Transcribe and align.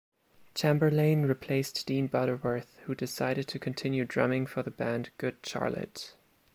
Chamberlain 0.55 1.27
replaced 1.27 1.85
Dean 1.85 2.07
Butterworth, 2.07 2.75
who 2.85 2.95
decided 2.95 3.47
to 3.49 3.59
continue 3.59 4.03
drumming 4.03 4.47
for 4.47 4.63
the 4.63 4.71
band 4.71 5.11
Good 5.19 5.45
Charlotte. 5.45 6.15